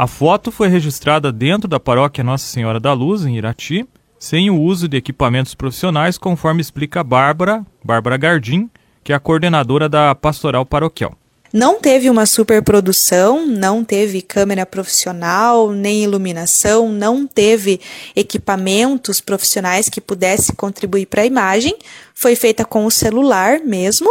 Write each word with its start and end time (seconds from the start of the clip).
A 0.00 0.06
foto 0.06 0.50
foi 0.50 0.68
registrada 0.68 1.30
dentro 1.30 1.68
da 1.68 1.78
paróquia 1.78 2.24
Nossa 2.24 2.46
Senhora 2.46 2.80
da 2.80 2.94
Luz, 2.94 3.26
em 3.26 3.36
Irati, 3.36 3.86
sem 4.18 4.48
o 4.48 4.58
uso 4.58 4.88
de 4.88 4.96
equipamentos 4.96 5.54
profissionais, 5.54 6.16
conforme 6.16 6.62
explica 6.62 7.04
Bárbara, 7.04 7.66
Bárbara 7.84 8.16
Gardim, 8.16 8.70
que 9.04 9.12
é 9.12 9.14
a 9.14 9.20
coordenadora 9.20 9.90
da 9.90 10.14
pastoral 10.14 10.64
paroquial. 10.64 11.12
Não 11.52 11.78
teve 11.78 12.08
uma 12.08 12.24
superprodução, 12.24 13.46
não 13.46 13.84
teve 13.84 14.22
câmera 14.22 14.64
profissional, 14.64 15.70
nem 15.70 16.02
iluminação, 16.02 16.88
não 16.88 17.26
teve 17.26 17.78
equipamentos 18.16 19.20
profissionais 19.20 19.90
que 19.90 20.00
pudesse 20.00 20.54
contribuir 20.54 21.04
para 21.04 21.20
a 21.20 21.26
imagem. 21.26 21.76
Foi 22.14 22.34
feita 22.34 22.64
com 22.64 22.86
o 22.86 22.90
celular 22.90 23.60
mesmo, 23.60 24.10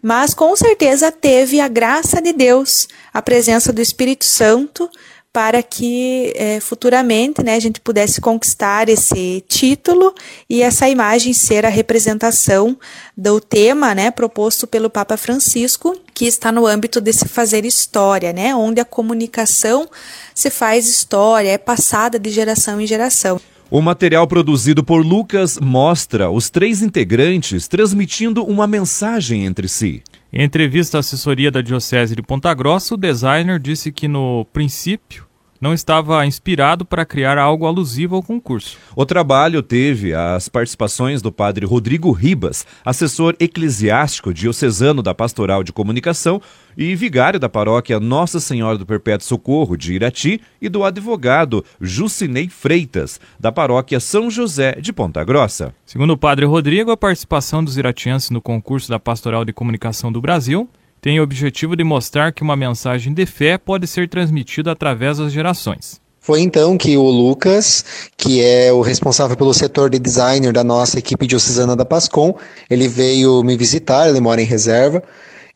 mas 0.00 0.34
com 0.34 0.54
certeza 0.54 1.10
teve 1.10 1.58
a 1.58 1.66
graça 1.66 2.22
de 2.22 2.32
Deus, 2.32 2.86
a 3.12 3.20
presença 3.20 3.72
do 3.72 3.82
Espírito 3.82 4.24
Santo 4.24 4.88
para 5.36 5.62
que 5.62 6.32
é, 6.34 6.60
futuramente 6.60 7.42
né, 7.42 7.56
a 7.56 7.60
gente 7.60 7.78
pudesse 7.78 8.22
conquistar 8.22 8.88
esse 8.88 9.44
título 9.46 10.14
e 10.48 10.62
essa 10.62 10.88
imagem 10.88 11.34
ser 11.34 11.66
a 11.66 11.68
representação 11.68 12.74
do 13.14 13.38
tema 13.38 13.94
né, 13.94 14.10
proposto 14.10 14.66
pelo 14.66 14.88
Papa 14.88 15.14
Francisco, 15.18 15.94
que 16.14 16.24
está 16.24 16.50
no 16.50 16.66
âmbito 16.66 17.02
desse 17.02 17.28
fazer 17.28 17.66
história, 17.66 18.32
né, 18.32 18.54
onde 18.54 18.80
a 18.80 18.84
comunicação 18.86 19.86
se 20.34 20.48
faz 20.48 20.88
história, 20.88 21.50
é 21.50 21.58
passada 21.58 22.18
de 22.18 22.30
geração 22.30 22.80
em 22.80 22.86
geração. 22.86 23.38
O 23.70 23.82
material 23.82 24.26
produzido 24.26 24.82
por 24.82 25.04
Lucas 25.04 25.58
mostra 25.60 26.30
os 26.30 26.48
três 26.48 26.80
integrantes 26.80 27.68
transmitindo 27.68 28.42
uma 28.42 28.66
mensagem 28.66 29.44
entre 29.44 29.68
si. 29.68 30.02
Em 30.32 30.44
entrevista 30.44 30.96
à 30.96 31.00
assessoria 31.00 31.50
da 31.50 31.60
Diocese 31.60 32.16
de 32.16 32.22
Ponta 32.22 32.52
Grossa, 32.54 32.94
o 32.94 32.96
designer 32.96 33.58
disse 33.58 33.92
que, 33.92 34.06
no 34.06 34.44
princípio, 34.52 35.26
não 35.60 35.72
estava 35.72 36.24
inspirado 36.26 36.84
para 36.84 37.04
criar 37.04 37.38
algo 37.38 37.66
alusivo 37.66 38.16
ao 38.16 38.22
concurso. 38.22 38.78
O 38.94 39.06
trabalho 39.06 39.62
teve 39.62 40.14
as 40.14 40.48
participações 40.48 41.22
do 41.22 41.32
padre 41.32 41.66
Rodrigo 41.66 42.10
Ribas, 42.10 42.66
assessor 42.84 43.34
eclesiástico 43.40 44.32
diocesano 44.32 45.02
da 45.02 45.14
Pastoral 45.14 45.62
de 45.62 45.72
Comunicação 45.72 46.40
e 46.76 46.94
vigário 46.94 47.40
da 47.40 47.48
paróquia 47.48 47.98
Nossa 47.98 48.38
Senhora 48.38 48.76
do 48.76 48.84
Perpétuo 48.84 49.26
Socorro 49.26 49.76
de 49.76 49.94
Irati 49.94 50.40
e 50.60 50.68
do 50.68 50.84
advogado 50.84 51.64
Jucinei 51.80 52.48
Freitas, 52.48 53.18
da 53.40 53.50
paróquia 53.50 53.98
São 53.98 54.30
José 54.30 54.72
de 54.80 54.92
Ponta 54.92 55.24
Grossa. 55.24 55.74
Segundo 55.86 56.12
o 56.12 56.18
padre 56.18 56.44
Rodrigo, 56.44 56.90
a 56.90 56.96
participação 56.96 57.64
dos 57.64 57.78
iratienses 57.78 58.30
no 58.30 58.42
concurso 58.42 58.88
da 58.88 58.98
Pastoral 58.98 59.44
de 59.44 59.52
Comunicação 59.52 60.12
do 60.12 60.20
Brasil 60.20 60.68
tem 61.06 61.20
o 61.20 61.22
objetivo 61.22 61.76
de 61.76 61.84
mostrar 61.84 62.32
que 62.32 62.42
uma 62.42 62.56
mensagem 62.56 63.14
de 63.14 63.24
fé 63.26 63.56
pode 63.56 63.86
ser 63.86 64.08
transmitida 64.08 64.72
através 64.72 65.18
das 65.18 65.32
gerações. 65.32 66.00
Foi 66.18 66.40
então 66.40 66.76
que 66.76 66.96
o 66.96 67.04
Lucas, 67.04 67.84
que 68.16 68.42
é 68.42 68.72
o 68.72 68.80
responsável 68.80 69.36
pelo 69.36 69.54
setor 69.54 69.88
de 69.88 70.00
designer 70.00 70.52
da 70.52 70.64
nossa 70.64 70.98
equipe 70.98 71.24
diocesana 71.24 71.76
da 71.76 71.84
Pascom, 71.84 72.34
ele 72.68 72.88
veio 72.88 73.40
me 73.44 73.56
visitar, 73.56 74.08
ele 74.08 74.18
mora 74.18 74.42
em 74.42 74.44
reserva, 74.44 75.00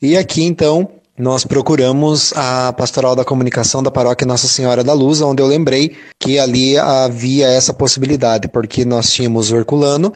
e 0.01 0.17
aqui 0.17 0.45
então 0.45 0.89
nós 1.19 1.45
procuramos 1.45 2.33
a 2.37 2.73
pastoral 2.73 3.17
da 3.17 3.25
comunicação 3.25 3.83
da 3.83 3.91
paróquia 3.91 4.25
Nossa 4.25 4.47
Senhora 4.47 4.84
da 4.84 4.93
Luz, 4.93 5.21
onde 5.21 5.43
eu 5.43 5.48
lembrei 5.48 5.97
que 6.21 6.39
ali 6.39 6.78
havia 6.78 7.48
essa 7.48 7.75
possibilidade, 7.75 8.47
porque 8.47 8.84
nós 8.84 9.12
tínhamos 9.12 9.51
o 9.51 9.56
Herculano, 9.56 10.12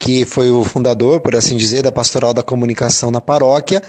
que 0.00 0.24
foi 0.24 0.50
o 0.50 0.64
fundador, 0.64 1.20
por 1.20 1.36
assim 1.36 1.58
dizer, 1.58 1.82
da 1.82 1.92
pastoral 1.92 2.32
da 2.32 2.42
comunicação 2.42 3.10
na 3.10 3.20
paróquia, 3.20 3.82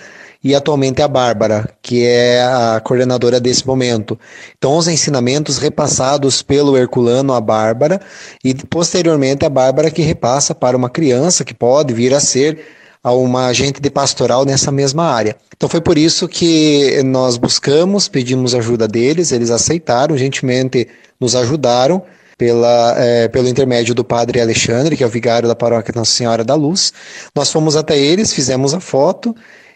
e 0.43 0.55
atualmente 0.55 1.01
a 1.01 1.07
Bárbara, 1.07 1.69
que 1.81 2.05
é 2.05 2.41
a 2.41 2.81
coordenadora 2.83 3.39
desse 3.39 3.67
momento. 3.67 4.17
Então, 4.57 4.77
os 4.77 4.87
ensinamentos 4.87 5.57
repassados 5.57 6.41
pelo 6.41 6.77
Herculano 6.77 7.33
à 7.33 7.41
Bárbara 7.41 7.99
e 8.43 8.53
posteriormente 8.53 9.45
a 9.45 9.49
Bárbara 9.49 9.91
que 9.91 10.01
repassa 10.01 10.55
para 10.55 10.77
uma 10.77 10.89
criança 10.89 11.43
que 11.43 11.53
pode 11.53 11.93
vir 11.93 12.13
a 12.13 12.19
ser 12.19 12.59
uma 13.03 13.47
agente 13.47 13.81
de 13.81 13.89
pastoral 13.89 14.45
nessa 14.45 14.71
mesma 14.71 15.03
área. 15.03 15.35
Então 15.55 15.69
foi 15.69 15.81
por 15.81 15.97
isso 15.97 16.27
que 16.27 17.01
nós 17.03 17.37
buscamos, 17.37 18.07
pedimos 18.07 18.53
ajuda 18.53 18.87
deles, 18.87 19.31
eles 19.31 19.51
aceitaram, 19.51 20.17
gentilmente 20.17 20.87
nos 21.19 21.35
ajudaram 21.35 22.01
pela, 22.37 22.95
é, 22.97 23.27
pelo 23.27 23.47
intermédio 23.47 23.93
do 23.93 24.03
padre 24.03 24.39
Alexandre, 24.39 24.95
que 24.95 25.03
é 25.03 25.07
o 25.07 25.09
vigário 25.09 25.47
da 25.47 25.55
paróquia 25.55 25.93
Nossa 25.95 26.11
Senhora 26.11 26.43
da 26.43 26.55
Luz. 26.55 26.93
Nós 27.35 27.51
fomos 27.51 27.75
até 27.75 27.97
eles, 27.97 28.33
fizemos 28.33 28.73
a 28.73 28.79
foto 28.79 29.35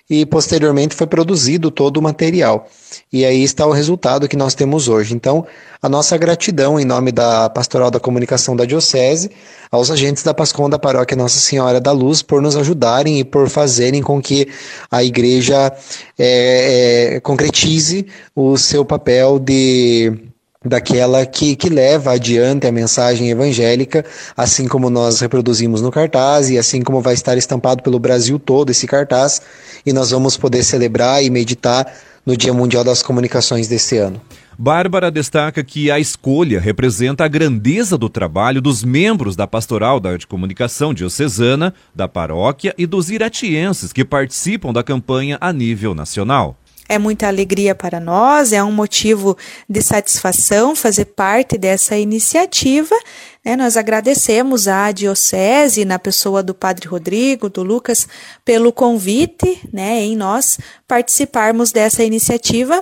e 0.10 0.26
posteriormente 0.26 0.96
foi 0.96 1.08
produzido 1.08 1.72
todo 1.72 1.98
o 1.98 2.02
material. 2.02 2.68
E 3.12 3.26
aí 3.26 3.44
está 3.44 3.66
o 3.66 3.72
resultado 3.72 4.28
que 4.28 4.36
nós 4.36 4.54
temos 4.54 4.88
hoje. 4.88 5.16
Então, 5.16 5.46
a 5.82 5.88
nossa 5.88 6.18
gratidão 6.18 6.80
em 6.80 6.86
nome 6.86 7.12
da 7.12 7.50
Pastoral 7.50 7.90
da 7.90 8.00
Comunicação 8.00 8.56
da 8.56 8.66
Diocese, 8.66 9.32
aos 9.72 9.90
agentes 9.90 10.22
da 10.22 10.34
Pascom 10.34 10.70
da 10.70 10.78
Paróquia 10.78 11.16
Nossa 11.16 11.40
Senhora 11.40 11.80
da 11.80 11.92
Luz, 11.92 12.22
por 12.22 12.42
nos 12.42 12.56
ajudarem 12.56 13.20
e 13.20 13.24
por 13.24 13.50
fazerem 13.50 14.02
com 14.02 14.22
que 14.22 14.48
a 14.92 15.04
igreja 15.04 15.74
é, 16.20 17.16
é, 17.16 17.20
concretize 17.22 18.06
o 18.36 18.58
seu 18.58 18.84
papel 18.84 19.40
de 19.40 20.33
daquela 20.64 21.26
que, 21.26 21.56
que 21.56 21.70
leva 21.70 22.14
adiante 22.14 22.66
a 22.66 22.72
mensagem 22.72 23.30
evangélica, 23.30 24.06
assim 24.36 24.68
como 24.68 24.90
nós 24.90 25.20
reproduzimos 25.20 25.82
no 25.82 25.92
cartaz 25.92 26.50
e 26.50 26.58
assim 26.58 26.82
como 26.82 27.02
vai 27.02 27.14
estar 27.14 27.38
estampado 27.38 27.84
pelo 27.84 28.00
Brasil 28.00 28.40
todo 28.40 28.70
esse 28.70 28.88
cartaz, 28.88 29.42
e 29.86 29.92
nós 29.92 30.12
vamos 30.12 30.38
poder 30.38 30.64
celebrar 30.64 31.24
e 31.24 31.30
meditar 31.30 31.92
no 32.26 32.38
Dia 32.38 32.54
Mundial 32.54 32.84
das 32.84 33.04
Comunicações 33.04 33.68
deste 33.68 33.98
ano. 33.98 34.22
Bárbara 34.58 35.10
destaca 35.10 35.64
que 35.64 35.90
a 35.90 36.00
escolha 36.00 36.60
representa 36.60 37.26
a 37.26 37.28
grandeza 37.28 37.98
do 37.98 38.08
trabalho 38.08 38.62
dos 38.62 38.84
membros 38.84 39.36
da 39.36 39.48
Pastoral 39.48 40.00
da 40.00 40.16
Comunicação 40.28 40.94
Diocesana, 40.94 41.74
da 41.94 42.08
paróquia 42.08 42.74
e 42.78 42.86
dos 42.86 43.10
iratienses 43.10 43.92
que 43.92 44.06
participam 44.06 44.72
da 44.72 44.84
campanha 44.84 45.38
a 45.42 45.52
nível 45.52 45.96
nacional. 45.96 46.56
É 46.94 47.00
muita 47.00 47.28
alegria 47.28 47.74
para 47.74 48.00
nós, 48.00 48.54
é 48.54 48.64
um 48.64 48.72
motivo 48.72 49.36
de 49.68 49.82
satisfação 49.82 50.76
fazer 50.76 51.06
parte 51.06 51.58
dessa 51.58 51.98
iniciativa. 51.98 52.96
Né? 53.44 53.56
Nós 53.56 53.76
agradecemos 53.76 54.68
à 54.68 54.92
Diocese, 54.92 55.86
na 55.86 55.98
pessoa 55.98 56.44
do 56.44 56.54
Padre 56.54 56.88
Rodrigo, 56.88 57.50
do 57.50 57.64
Lucas, 57.64 58.08
pelo 58.46 58.72
convite 58.72 59.60
né, 59.74 60.02
em 60.02 60.16
nós 60.16 60.60
participarmos 60.88 61.72
dessa 61.72 62.04
iniciativa 62.04 62.80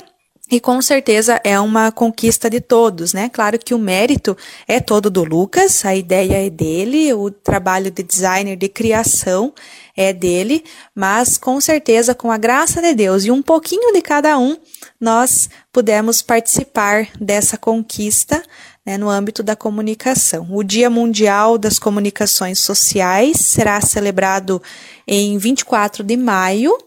e 0.51 0.59
com 0.59 0.81
certeza 0.81 1.39
é 1.45 1.57
uma 1.57 1.93
conquista 1.93 2.49
de 2.49 2.59
todos, 2.59 3.13
né? 3.13 3.29
Claro 3.29 3.57
que 3.57 3.73
o 3.73 3.79
mérito 3.79 4.35
é 4.67 4.81
todo 4.81 5.09
do 5.09 5.23
Lucas, 5.23 5.85
a 5.85 5.95
ideia 5.95 6.45
é 6.45 6.49
dele, 6.49 7.13
o 7.13 7.31
trabalho 7.31 7.89
de 7.89 8.03
designer 8.03 8.57
de 8.57 8.67
criação 8.67 9.53
é 9.95 10.11
dele, 10.11 10.63
mas 10.93 11.37
com 11.37 11.59
certeza, 11.61 12.13
com 12.13 12.29
a 12.29 12.37
graça 12.37 12.81
de 12.81 12.93
Deus 12.93 13.23
e 13.23 13.31
um 13.31 13.41
pouquinho 13.41 13.93
de 13.93 14.01
cada 14.01 14.37
um, 14.37 14.57
nós 14.99 15.49
pudemos 15.71 16.21
participar 16.21 17.07
dessa 17.19 17.57
conquista 17.57 18.43
né, 18.85 18.97
no 18.97 19.09
âmbito 19.09 19.41
da 19.41 19.55
comunicação. 19.55 20.47
O 20.51 20.63
Dia 20.63 20.89
Mundial 20.89 21.57
das 21.57 21.79
Comunicações 21.79 22.59
Sociais 22.59 23.37
será 23.37 23.79
celebrado 23.79 24.61
em 25.07 25.37
24 25.37 26.03
de 26.03 26.17
maio. 26.17 26.77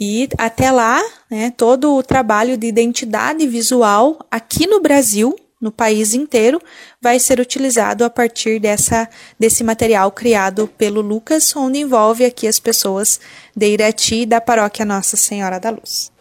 E 0.00 0.28
até 0.38 0.70
lá, 0.70 1.02
né, 1.28 1.52
todo 1.56 1.96
o 1.96 2.02
trabalho 2.02 2.56
de 2.56 2.66
identidade 2.66 3.46
visual 3.48 4.18
aqui 4.30 4.66
no 4.66 4.80
Brasil 4.80 5.34
no 5.60 5.72
país 5.72 6.14
inteiro 6.14 6.60
vai 7.02 7.18
ser 7.18 7.40
utilizado 7.40 8.04
a 8.04 8.10
partir 8.10 8.60
dessa, 8.60 9.08
desse 9.38 9.64
material 9.64 10.12
criado 10.12 10.68
pelo 10.78 11.00
Lucas, 11.00 11.54
onde 11.56 11.80
envolve 11.80 12.24
aqui 12.24 12.46
as 12.46 12.60
pessoas 12.60 13.20
de 13.56 13.66
Irati 13.66 14.22
e 14.22 14.26
da 14.26 14.40
paróquia 14.40 14.84
Nossa 14.84 15.16
Senhora 15.16 15.58
da 15.58 15.70
Luz. 15.70 16.12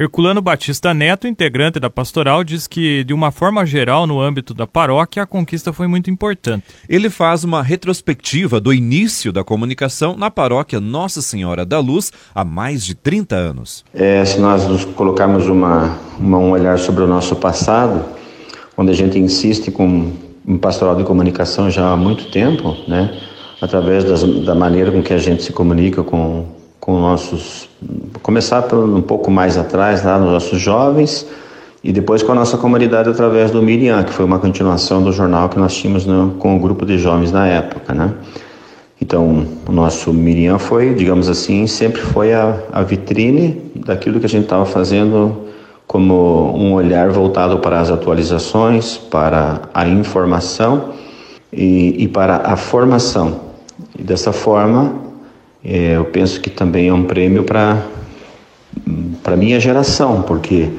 Herculano 0.00 0.40
Batista 0.40 0.94
Neto, 0.94 1.28
integrante 1.28 1.78
da 1.78 1.90
pastoral, 1.90 2.42
diz 2.42 2.66
que, 2.66 3.04
de 3.04 3.12
uma 3.12 3.30
forma 3.30 3.66
geral, 3.66 4.06
no 4.06 4.18
âmbito 4.18 4.54
da 4.54 4.66
paróquia, 4.66 5.24
a 5.24 5.26
conquista 5.26 5.74
foi 5.74 5.86
muito 5.86 6.08
importante. 6.10 6.64
Ele 6.88 7.10
faz 7.10 7.44
uma 7.44 7.62
retrospectiva 7.62 8.58
do 8.58 8.72
início 8.72 9.30
da 9.30 9.44
comunicação 9.44 10.16
na 10.16 10.30
paróquia 10.30 10.80
Nossa 10.80 11.20
Senhora 11.20 11.66
da 11.66 11.78
Luz 11.80 12.10
há 12.34 12.42
mais 12.42 12.82
de 12.82 12.94
30 12.94 13.36
anos. 13.36 13.84
É, 13.92 14.24
se 14.24 14.40
nós 14.40 14.66
nos 14.66 14.86
colocarmos 14.86 15.46
uma, 15.46 15.98
uma, 16.18 16.38
um 16.38 16.52
olhar 16.52 16.78
sobre 16.78 17.04
o 17.04 17.06
nosso 17.06 17.36
passado, 17.36 18.02
onde 18.78 18.90
a 18.92 18.94
gente 18.94 19.18
insiste 19.18 19.70
com 19.70 20.12
um 20.48 20.56
pastoral 20.56 20.96
de 20.96 21.04
comunicação 21.04 21.70
já 21.70 21.92
há 21.92 21.96
muito 21.98 22.30
tempo, 22.30 22.74
né? 22.88 23.20
através 23.60 24.04
das, 24.04 24.22
da 24.46 24.54
maneira 24.54 24.90
com 24.90 25.02
que 25.02 25.12
a 25.12 25.18
gente 25.18 25.42
se 25.42 25.52
comunica 25.52 26.02
com, 26.02 26.46
com 26.80 26.98
nossos. 26.98 27.68
Começar 28.22 28.62
por 28.62 28.78
um 28.78 29.02
pouco 29.02 29.30
mais 29.30 29.56
atrás, 29.58 30.02
lá 30.02 30.18
nos 30.18 30.32
nossos 30.32 30.60
jovens, 30.60 31.26
e 31.84 31.92
depois 31.92 32.22
com 32.22 32.32
a 32.32 32.34
nossa 32.34 32.56
comunidade 32.56 33.08
através 33.08 33.50
do 33.50 33.62
Miriam, 33.62 34.02
que 34.02 34.12
foi 34.12 34.24
uma 34.24 34.38
continuação 34.38 35.02
do 35.02 35.12
jornal 35.12 35.48
que 35.48 35.58
nós 35.58 35.74
tínhamos 35.74 36.06
no, 36.06 36.32
com 36.38 36.56
o 36.56 36.58
grupo 36.58 36.84
de 36.84 36.98
jovens 36.98 37.30
na 37.30 37.46
época. 37.46 37.94
Né? 37.94 38.12
Então, 39.00 39.46
o 39.66 39.72
nosso 39.72 40.12
Miriam 40.12 40.58
foi, 40.58 40.94
digamos 40.94 41.28
assim, 41.28 41.66
sempre 41.66 42.00
foi 42.00 42.32
a, 42.34 42.56
a 42.72 42.82
vitrine 42.82 43.70
daquilo 43.74 44.20
que 44.20 44.26
a 44.26 44.28
gente 44.28 44.44
estava 44.44 44.66
fazendo 44.66 45.48
como 45.86 46.54
um 46.54 46.74
olhar 46.74 47.10
voltado 47.10 47.58
para 47.58 47.80
as 47.80 47.90
atualizações, 47.90 48.96
para 48.96 49.62
a 49.74 49.88
informação 49.88 50.90
e, 51.52 52.04
e 52.04 52.06
para 52.06 52.36
a 52.44 52.56
formação. 52.56 53.40
E 53.98 54.02
dessa 54.02 54.32
forma, 54.32 55.09
é, 55.64 55.96
eu 55.96 56.04
penso 56.06 56.40
que 56.40 56.50
também 56.50 56.88
é 56.88 56.92
um 56.92 57.04
prêmio 57.04 57.44
para 57.44 57.82
para 59.22 59.36
minha 59.36 59.60
geração, 59.60 60.22
porque 60.22 60.70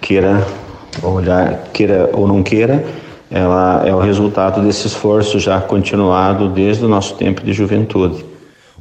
queira 0.00 0.46
olhar, 1.02 1.68
queira 1.72 2.10
ou 2.12 2.26
não 2.28 2.42
queira, 2.42 2.84
ela 3.30 3.82
é 3.86 3.94
o 3.94 3.98
resultado 3.98 4.62
desse 4.62 4.86
esforço 4.86 5.38
já 5.38 5.60
continuado 5.60 6.48
desde 6.48 6.84
o 6.84 6.88
nosso 6.88 7.14
tempo 7.14 7.42
de 7.42 7.52
juventude. 7.52 8.24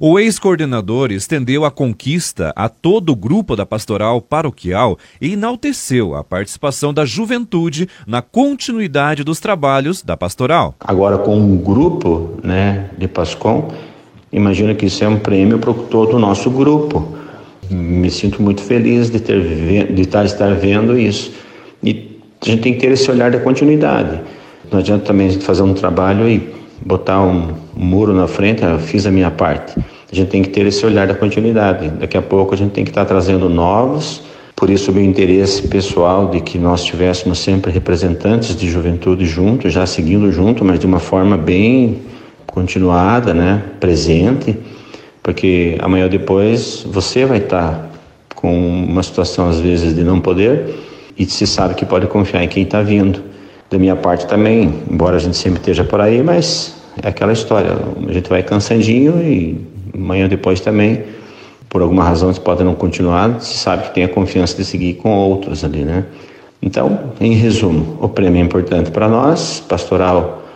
O 0.02 0.18
ex-coordenador 0.18 1.12
estendeu 1.12 1.66
a 1.66 1.72
conquista 1.72 2.54
a 2.56 2.70
todo 2.70 3.10
o 3.10 3.16
grupo 3.16 3.54
da 3.54 3.66
pastoral 3.66 4.22
paroquial 4.22 4.98
e 5.20 5.34
enalteceu 5.34 6.16
a 6.16 6.24
participação 6.24 6.94
da 6.94 7.04
juventude 7.04 7.90
na 8.08 8.22
continuidade 8.22 9.26
dos 9.26 9.42
trabalhos 9.42 10.02
da 10.02 10.16
pastoral. 10.16 10.74
Agora, 10.80 11.18
com 11.18 11.38
um 11.38 11.58
grupo 11.58 12.40
né, 12.42 12.90
de 12.98 13.10
Pascom, 13.10 13.74
imagino 14.32 14.76
que 14.76 14.86
isso 14.86 15.04
é 15.04 15.08
um 15.08 15.18
prêmio 15.18 15.60
para 15.60 15.74
todo 15.74 16.16
o 16.16 16.20
nosso 16.20 16.50
grupo. 16.50 17.16
Me 17.70 18.10
sinto 18.10 18.42
muito 18.42 18.62
feliz 18.62 19.10
de, 19.10 19.20
ter, 19.20 19.92
de 19.94 20.02
estar 20.02 20.54
vendo 20.56 20.98
isso. 20.98 21.32
E 21.84 22.20
a 22.42 22.46
gente 22.46 22.62
tem 22.62 22.74
que 22.74 22.80
ter 22.80 22.92
esse 22.92 23.10
olhar 23.12 23.32
da 23.32 23.40
continuidade. 23.40 24.20
Não 24.72 24.80
adianta 24.80 25.06
também 25.06 25.32
fazer 25.40 25.64
um 25.64 25.74
trabalho 25.74 26.28
e 26.30 26.60
botar 26.86 27.22
um, 27.22 27.54
muro 27.76 28.14
na 28.14 28.28
frente, 28.28 28.64
eu 28.64 28.78
fiz 28.78 29.06
a 29.06 29.12
minha 29.12 29.32
parte. 29.32 29.80
A 30.12 30.16
gente 30.16 30.30
tem 30.30 30.42
que 30.42 30.50
ter 30.50 30.66
esse 30.66 30.86
olhar 30.86 31.08
da 31.08 31.14
continuidade. 31.14 31.90
Daqui 31.90 32.18
a 32.18 32.22
pouco 32.22 32.54
a 32.54 32.58
gente 32.58 32.72
tem 32.72 32.84
que 32.84 32.92
estar 32.92 33.06
trazendo 33.06 33.48
novos. 33.48 34.22
Por 34.56 34.70
isso, 34.70 34.92
o 34.92 34.94
meu 34.94 35.04
interesse 35.04 35.66
pessoal 35.68 36.28
de 36.30 36.42
que 36.42 36.58
nós 36.58 36.84
tivéssemos 36.84 37.40
sempre 37.40 37.72
representantes 37.72 38.56
de 38.56 38.70
juventude 38.70 39.26
juntos, 39.26 39.72
já 39.72 39.86
seguindo 39.86 40.32
junto, 40.32 40.66
mas 40.66 40.80
de 40.80 40.86
uma 40.86 41.00
forma 41.00 41.38
bem 41.38 42.00
continuada, 42.52 43.34
né, 43.34 43.62
presente, 43.80 44.58
porque 45.22 45.78
amanhã 45.80 46.06
ou 46.06 46.10
depois 46.10 46.86
você 46.90 47.26
vai 47.26 47.38
estar 47.38 47.90
com 48.36 48.84
uma 48.84 49.04
situação 49.04 49.50
às 49.50 49.60
vezes 49.60 49.96
de 49.96 50.04
não 50.04 50.20
poder 50.20 50.76
e 51.18 51.26
se 51.26 51.46
sabe 51.46 51.76
que 51.76 51.86
pode 51.86 52.08
confiar 52.08 52.44
em 52.44 52.48
quem 52.48 52.64
está 52.64 52.82
vindo. 52.82 53.22
Da 53.70 53.78
minha 53.78 53.96
parte 53.96 54.26
também, 54.26 54.74
embora 54.90 55.18
a 55.18 55.20
gente 55.20 55.38
sempre 55.38 55.60
esteja 55.60 55.84
por 55.84 56.02
aí, 56.02 56.24
mas 56.24 56.76
é 57.04 57.10
aquela 57.10 57.34
história, 57.34 57.78
a 58.08 58.12
gente 58.12 58.28
vai 58.28 58.42
cansandinho 58.42 59.22
e 59.22 59.64
amanhã 59.94 60.28
depois 60.28 60.60
também, 60.60 61.04
por 61.70 61.82
alguma 61.82 62.04
razão, 62.04 62.34
você 62.34 62.40
pode 62.40 62.64
não 62.64 62.74
continuar, 62.74 63.40
se 63.42 63.58
sabe 63.58 63.84
que 63.84 63.94
tem 63.94 64.04
a 64.04 64.10
confiança 64.10 64.58
de 64.58 64.66
seguir 64.66 64.96
com 64.96 65.12
outros 65.12 65.64
ali, 65.64 65.84
né? 65.84 66.06
Então, 66.62 67.12
em 67.22 67.34
resumo, 67.34 67.98
o 68.02 68.10
prêmio 68.10 68.42
é 68.42 68.44
importante 68.44 68.90
para 68.90 69.08
nós, 69.08 69.64
pastoral 69.68 70.49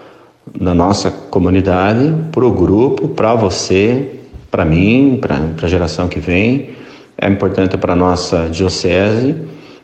da 0.59 0.73
nossa 0.73 1.11
comunidade, 1.11 2.13
para 2.31 2.45
o 2.45 2.51
grupo, 2.51 3.07
para 3.09 3.33
você, 3.35 4.19
para 4.51 4.63
mim, 4.63 5.19
para 5.19 5.39
a 5.61 5.67
geração 5.67 6.07
que 6.07 6.19
vem, 6.19 6.69
é 7.17 7.27
importante 7.27 7.77
para 7.77 7.93
a 7.93 7.95
nossa 7.95 8.47
diocese, 8.49 9.35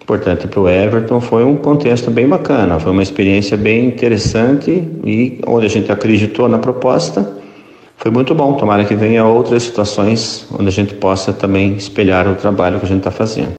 importante 0.02 0.48
para 0.48 0.60
o 0.60 0.68
Everton, 0.68 1.22
foi 1.22 1.44
um 1.44 1.56
contexto 1.56 2.10
bem 2.10 2.28
bacana, 2.28 2.80
foi 2.80 2.92
uma 2.92 3.04
experiência 3.04 3.56
bem 3.56 3.86
interessante 3.86 4.72
e 5.04 5.40
onde 5.46 5.66
a 5.66 5.70
gente 5.70 5.92
acreditou 5.92 6.50
na 6.50 6.58
proposta, 6.58 7.38
foi 7.96 8.10
muito 8.10 8.34
bom. 8.34 8.54
Tomara 8.54 8.86
que 8.86 8.96
venha 8.96 9.26
outras 9.26 9.64
situações 9.64 10.48
onde 10.58 10.68
a 10.68 10.72
gente 10.72 10.94
possa 10.96 11.34
também 11.34 11.74
espelhar 11.74 12.28
o 12.28 12.36
trabalho 12.36 12.80
que 12.80 12.86
a 12.86 12.88
gente 12.88 13.00
está 13.00 13.12
fazendo. 13.12 13.54